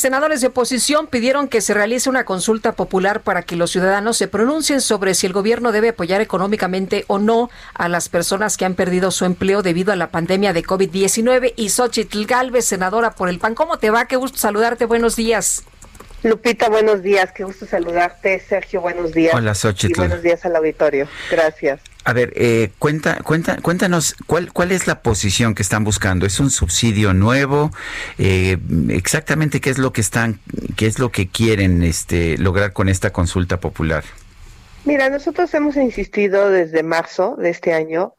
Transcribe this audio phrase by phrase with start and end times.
[0.00, 4.28] Senadores de oposición pidieron que se realice una consulta popular para que los ciudadanos se
[4.28, 8.74] pronuncien sobre si el gobierno debe apoyar económicamente o no a las personas que han
[8.74, 11.52] perdido su empleo debido a la pandemia de COVID-19.
[11.54, 14.06] Y Xochitl Galvez, senadora por el PAN, ¿cómo te va?
[14.06, 14.86] Qué gusto saludarte.
[14.86, 15.64] Buenos días.
[16.22, 18.40] Lupita, buenos días, qué gusto saludarte.
[18.40, 19.34] Sergio, buenos días.
[19.34, 19.92] Hola, Xochitl.
[19.92, 21.08] Y buenos días al auditorio.
[21.30, 21.82] Gracias.
[22.04, 26.26] A ver, eh, cuenta, cuenta, cuéntanos cuál, cuál es la posición que están buscando.
[26.26, 27.70] ¿Es un subsidio nuevo?
[28.18, 28.56] Eh,
[28.88, 30.40] exactamente qué es lo que están,
[30.76, 34.04] qué es lo que quieren, este, lograr con esta consulta popular.
[34.84, 38.14] Mira, nosotros hemos insistido desde marzo de este año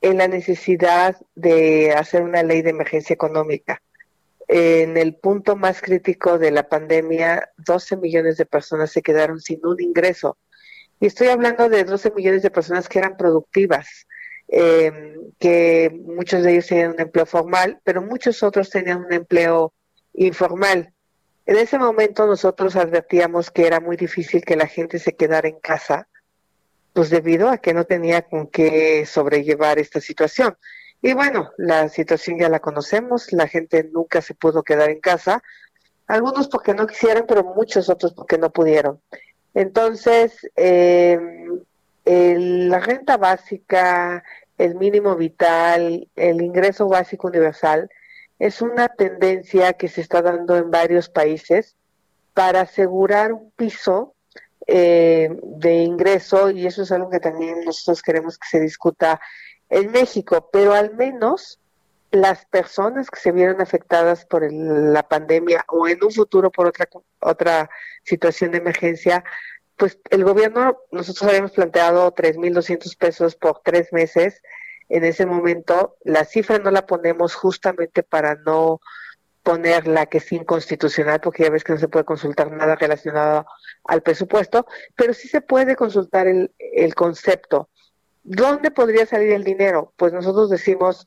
[0.00, 3.82] en la necesidad de hacer una ley de emergencia económica
[4.48, 9.64] en el punto más crítico de la pandemia, 12 millones de personas se quedaron sin
[9.64, 10.38] un ingreso.
[11.00, 14.06] Y estoy hablando de 12 millones de personas que eran productivas,
[14.48, 19.72] eh, que muchos de ellos tenían un empleo formal, pero muchos otros tenían un empleo
[20.14, 20.92] informal.
[21.46, 25.60] En ese momento nosotros advertíamos que era muy difícil que la gente se quedara en
[25.60, 26.08] casa,
[26.92, 30.56] pues debido a que no tenía con qué sobrellevar esta situación.
[31.00, 35.42] Y bueno, la situación ya la conocemos, la gente nunca se pudo quedar en casa,
[36.08, 39.00] algunos porque no quisieron, pero muchos otros porque no pudieron.
[39.58, 41.18] Entonces, eh,
[42.04, 44.22] la renta básica,
[44.56, 47.90] el mínimo vital, el ingreso básico universal,
[48.38, 51.74] es una tendencia que se está dando en varios países
[52.34, 54.14] para asegurar un piso
[54.68, 59.20] eh, de ingreso y eso es algo que también nosotros queremos que se discuta
[59.70, 61.58] en México, pero al menos
[62.12, 66.88] las personas que se vieron afectadas por la pandemia o en un futuro por otra
[67.20, 67.70] otra
[68.04, 69.24] situación de emergencia,
[69.78, 74.42] pues el gobierno, nosotros habíamos planteado 3.200 pesos por tres meses.
[74.90, 78.80] En ese momento, la cifra no la ponemos justamente para no
[79.42, 83.46] poner la que es inconstitucional, porque ya ves que no se puede consultar nada relacionado
[83.84, 87.70] al presupuesto, pero sí se puede consultar el, el concepto
[88.30, 89.94] ¿Dónde podría salir el dinero?
[89.96, 91.06] Pues nosotros decimos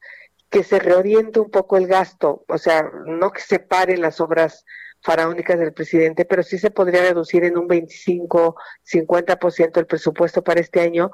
[0.50, 4.66] que se reoriente un poco el gasto, o sea, no que se paren las obras
[5.01, 10.62] faraónicas del presidente, pero sí se podría reducir en un 25, 50% el presupuesto para
[10.62, 11.12] este año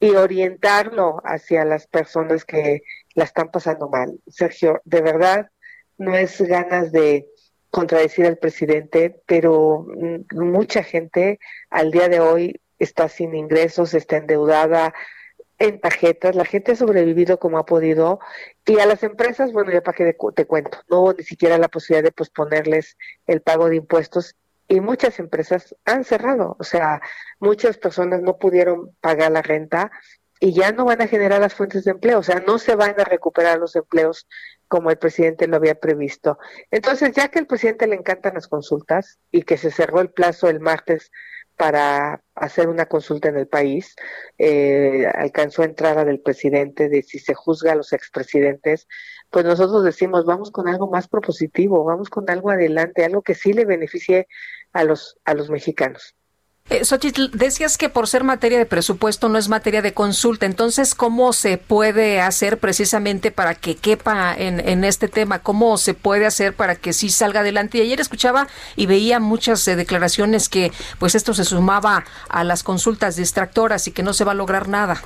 [0.00, 2.82] y orientarlo hacia las personas que
[3.14, 4.18] la están pasando mal.
[4.26, 5.50] Sergio, de verdad,
[5.98, 7.26] no es ganas de
[7.70, 9.86] contradecir al presidente, pero
[10.32, 11.38] mucha gente
[11.70, 14.94] al día de hoy está sin ingresos, está endeudada,
[15.58, 18.20] en tarjetas, la gente ha sobrevivido como ha podido
[18.66, 21.68] y a las empresas, bueno, ya para que te cuento, no hubo ni siquiera la
[21.68, 22.96] posibilidad de posponerles
[23.26, 24.36] el pago de impuestos
[24.68, 27.00] y muchas empresas han cerrado, o sea,
[27.38, 29.90] muchas personas no pudieron pagar la renta
[30.40, 33.00] y ya no van a generar las fuentes de empleo, o sea, no se van
[33.00, 34.26] a recuperar los empleos
[34.68, 36.38] como el presidente lo había previsto.
[36.70, 40.48] Entonces, ya que al presidente le encantan las consultas y que se cerró el plazo
[40.48, 41.10] el martes
[41.56, 43.94] para hacer una consulta en el país.
[44.38, 48.88] Eh, alcanzó entrada del presidente de si se juzga a los expresidentes.
[49.30, 53.52] Pues nosotros decimos, vamos con algo más propositivo, vamos con algo adelante, algo que sí
[53.52, 54.26] le beneficie
[54.72, 56.15] a los, a los mexicanos.
[56.68, 60.46] Eh, Xochitl, decías que por ser materia de presupuesto no es materia de consulta.
[60.46, 65.38] Entonces, ¿cómo se puede hacer precisamente para que quepa en, este tema?
[65.38, 67.78] ¿Cómo se puede hacer para que sí salga adelante?
[67.78, 72.64] Y ayer escuchaba y veía muchas eh, declaraciones que pues esto se sumaba a las
[72.64, 75.00] consultas distractoras y que no se va a lograr nada.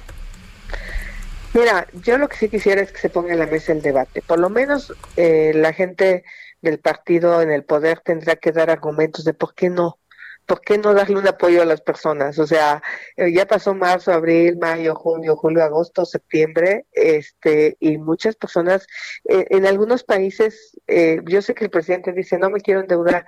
[1.52, 4.22] Mira, yo lo que sí quisiera es que se ponga en la mesa el debate.
[4.22, 6.24] Por lo menos eh, la gente
[6.62, 9.99] del partido en el poder tendrá que dar argumentos de por qué no
[10.50, 12.36] ¿por qué no darle un apoyo a las personas?
[12.40, 12.82] O sea,
[13.16, 18.84] eh, ya pasó marzo, abril, mayo, junio, julio, agosto, septiembre, este, y muchas personas,
[19.28, 23.26] eh, en algunos países, eh, yo sé que el presidente dice, no me quiero endeudar,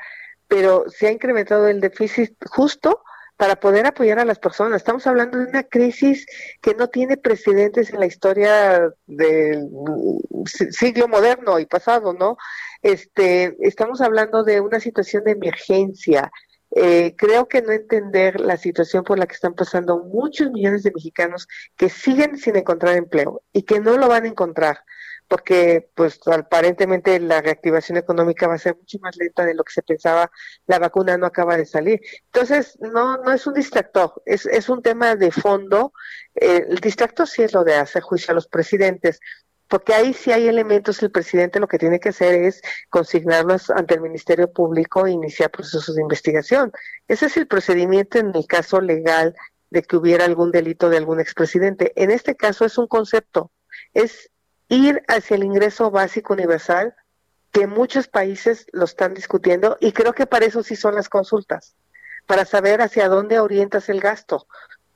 [0.49, 3.05] pero se ha incrementado el déficit justo
[3.37, 4.79] para poder apoyar a las personas.
[4.79, 6.27] Estamos hablando de una crisis
[6.61, 9.69] que no tiene precedentes en la historia del
[10.45, 12.37] siglo moderno y pasado, ¿no?
[12.83, 16.33] Este, estamos hablando de una situación de emergencia,
[16.75, 20.93] eh, creo que no entender la situación por la que están pasando muchos millones de
[20.93, 21.47] mexicanos
[21.77, 24.79] que siguen sin encontrar empleo y que no lo van a encontrar
[25.33, 29.73] porque pues aparentemente la reactivación económica va a ser mucho más lenta de lo que
[29.73, 30.31] se pensaba,
[30.67, 32.03] la vacuna no acaba de salir.
[32.27, 35.95] Entonces, no, no es un distractor, es, es un tema de fondo.
[36.35, 39.21] Eh, el distractor sí es lo de hacer juicio a los presidentes,
[39.73, 42.61] porque ahí sí hay elementos, el presidente lo que tiene que hacer es
[42.91, 46.73] consignarlos ante el Ministerio Público e iniciar procesos de investigación.
[47.09, 49.35] Ese es el procedimiento en el caso legal
[49.71, 51.95] de que hubiera algún delito de algún expresidente.
[51.97, 53.51] En este caso es un concepto,
[53.95, 54.29] es
[54.69, 56.95] ir hacia el ingreso básico universal,
[57.51, 61.77] que muchos países lo están discutiendo y creo que para eso sí son las consultas,
[62.27, 64.47] para saber hacia dónde orientas el gasto.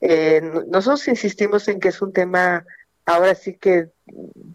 [0.02, 2.66] Eh, nosotros insistimos en que es un tema
[3.06, 3.88] ahora sí que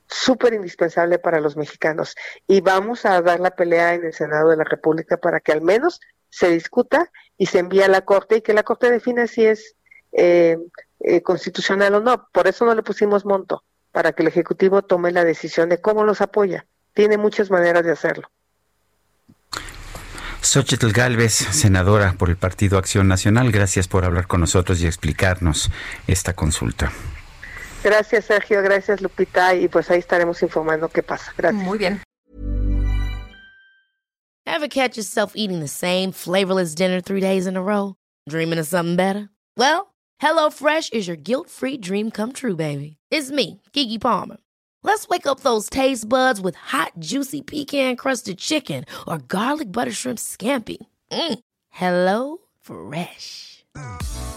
[0.08, 2.16] súper indispensable para los mexicanos
[2.48, 5.62] y vamos a dar la pelea en el Senado de la República para que al
[5.62, 6.00] menos
[6.30, 9.76] se discuta y se envíe a la Corte y que la Corte defina si es
[10.12, 10.58] eh,
[11.00, 12.28] eh, constitucional o no.
[12.32, 16.04] Por eso no le pusimos monto para que el Ejecutivo tome la decisión de cómo
[16.04, 16.66] los apoya.
[16.94, 18.30] Tiene muchas maneras de hacerlo.
[20.42, 25.70] Xochitl Galvez, senadora por el Partido Acción Nacional, gracias por hablar con nosotros y explicarnos
[26.08, 26.92] esta consulta.
[27.84, 28.62] Gracias, Sergio.
[28.62, 29.56] Gracias, Lupita.
[29.56, 31.34] Y pues ahí estaremos informando qué pasa.
[31.38, 31.64] Gracias.
[31.64, 32.02] Muy bien.
[34.46, 37.96] Ever catch yourself eating the same flavorless dinner three days in a row?
[38.30, 39.30] Dreaming of something better?
[39.58, 42.98] Well, HelloFresh is your guilt-free dream come true, baby.
[43.10, 44.38] It's me, Kiki Palmer.
[44.84, 50.20] Let's wake up those taste buds with hot, juicy pecan-crusted chicken or garlic butter shrimp
[50.20, 50.78] scampi.
[51.12, 51.40] Mm.
[51.70, 53.64] Hello Fresh.